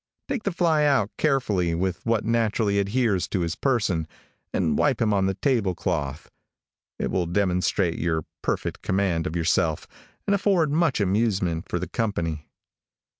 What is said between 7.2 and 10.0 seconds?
demonstrate your perfect command of yourself,